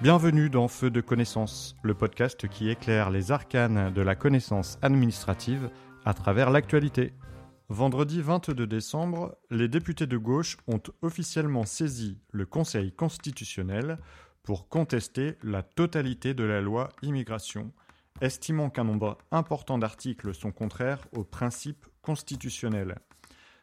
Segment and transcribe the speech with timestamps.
[0.00, 5.70] Bienvenue dans Feu de connaissance, le podcast qui éclaire les arcanes de la connaissance administrative
[6.04, 7.14] à travers l'actualité.
[7.68, 13.98] Vendredi 22 décembre, les députés de gauche ont officiellement saisi le Conseil constitutionnel
[14.44, 17.72] pour contester la totalité de la loi immigration,
[18.20, 23.00] estimant qu'un nombre important d'articles sont contraires aux principes constitutionnels.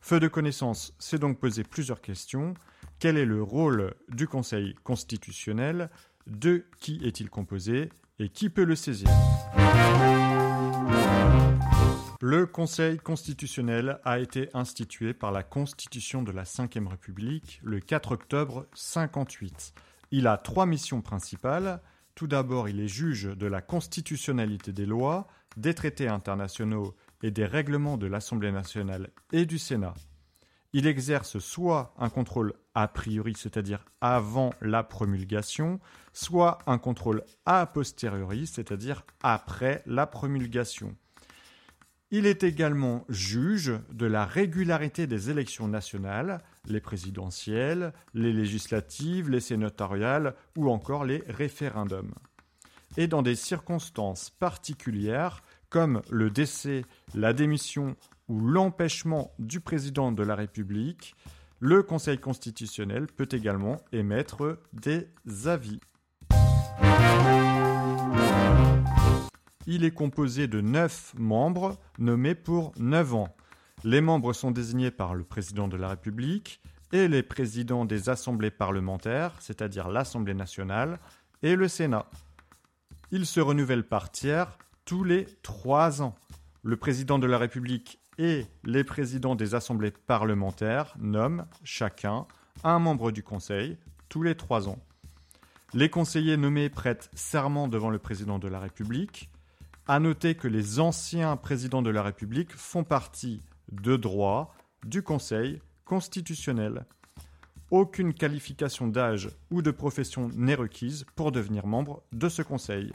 [0.00, 2.54] Feu de connaissance s'est donc posé plusieurs questions.
[3.00, 5.90] Quel est le rôle du Conseil constitutionnel
[6.26, 9.08] de qui est-il composé et qui peut le saisir
[12.20, 18.12] Le Conseil constitutionnel a été institué par la Constitution de la Ve République le 4
[18.12, 19.72] octobre 58.
[20.10, 21.80] Il a trois missions principales.
[22.14, 27.46] Tout d'abord, il est juge de la constitutionnalité des lois, des traités internationaux et des
[27.46, 29.94] règlements de l'Assemblée nationale et du Sénat
[30.72, 35.80] il exerce soit un contrôle a priori, c'est-à-dire avant la promulgation,
[36.12, 40.94] soit un contrôle a posteriori, c'est-à-dire après la promulgation.
[42.12, 49.40] Il est également juge de la régularité des élections nationales, les présidentielles, les législatives, les
[49.40, 52.14] sénatoriales ou encore les référendums.
[52.96, 56.84] Et dans des circonstances particulières, comme le décès,
[57.14, 57.96] la démission
[58.38, 61.14] l'empêchement du président de la République,
[61.58, 65.08] le Conseil constitutionnel peut également émettre des
[65.46, 65.80] avis.
[69.66, 73.34] Il est composé de neuf membres nommés pour neuf ans.
[73.84, 76.60] Les membres sont désignés par le président de la République
[76.92, 80.98] et les présidents des assemblées parlementaires, c'est-à-dire l'Assemblée nationale
[81.42, 82.06] et le Sénat.
[83.10, 86.16] Ils se renouvellent par tiers tous les trois ans.
[86.62, 92.26] Le président de la République et les présidents des assemblées parlementaires nomment chacun
[92.62, 93.78] un membre du Conseil
[94.10, 94.78] tous les trois ans.
[95.72, 99.30] Les conseillers nommés prêtent serment devant le président de la République.
[99.88, 103.40] À noter que les anciens présidents de la République font partie
[103.72, 106.84] de droit du Conseil constitutionnel.
[107.70, 112.92] Aucune qualification d'âge ou de profession n'est requise pour devenir membre de ce Conseil.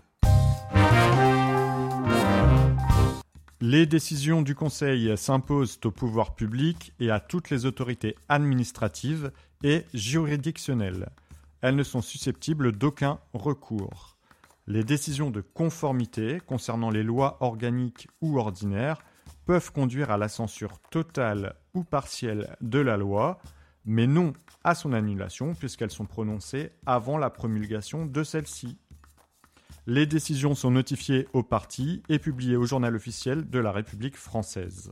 [3.68, 9.32] Les décisions du Conseil s'imposent au pouvoir public et à toutes les autorités administratives
[9.64, 11.10] et juridictionnelles.
[11.62, 14.18] Elles ne sont susceptibles d'aucun recours.
[14.68, 19.04] Les décisions de conformité concernant les lois organiques ou ordinaires
[19.48, 23.40] peuvent conduire à la censure totale ou partielle de la loi,
[23.84, 24.34] mais non
[24.64, 28.78] à son annulation puisqu'elles sont prononcées avant la promulgation de celle-ci.
[29.88, 34.90] Les décisions sont notifiées aux partis et publiées au journal officiel de la République française.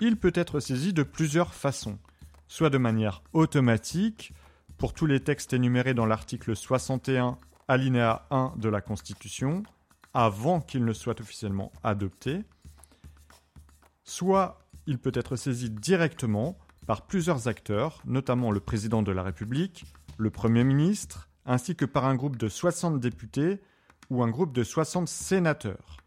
[0.00, 2.00] Il peut être saisi de plusieurs façons,
[2.48, 4.34] soit de manière automatique,
[4.78, 7.38] pour tous les textes énumérés dans l'article 61
[7.68, 9.62] alinéa 1 de la Constitution,
[10.12, 12.40] avant qu'il ne soit officiellement adopté,
[14.02, 19.84] soit il peut être saisi directement par plusieurs acteurs, notamment le président de la République,
[20.18, 23.60] le Premier ministre, ainsi que par un groupe de 60 députés
[24.10, 25.98] ou un groupe de 60 sénateurs.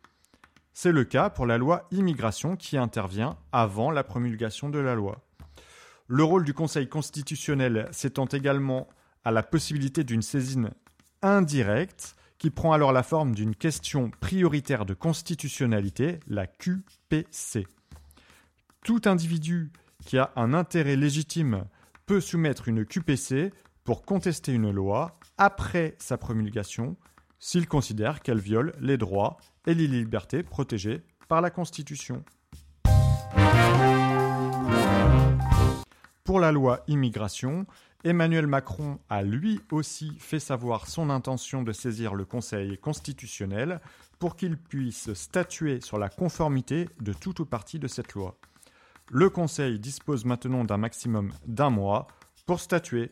[0.74, 5.24] C'est le cas pour la loi immigration qui intervient avant la promulgation de la loi.
[6.08, 8.88] Le rôle du Conseil constitutionnel s'étend également
[9.26, 10.72] à la possibilité d'une saisine
[11.22, 17.66] indirecte qui prend alors la forme d'une question prioritaire de constitutionnalité, la QPC.
[18.84, 19.72] Tout individu
[20.06, 21.66] qui a un intérêt légitime
[22.06, 23.52] peut soumettre une QPC
[23.88, 26.98] pour contester une loi après sa promulgation
[27.40, 32.22] s'il considère qu'elle viole les droits et les libertés protégés par la Constitution.
[36.26, 37.66] Pour la loi immigration,
[38.04, 43.80] Emmanuel Macron a lui aussi fait savoir son intention de saisir le Conseil constitutionnel
[44.20, 48.38] pour qu'il puisse statuer sur la conformité de tout ou partie de cette loi.
[49.10, 52.08] Le Conseil dispose maintenant d'un maximum d'un mois
[52.46, 53.12] pour statuer.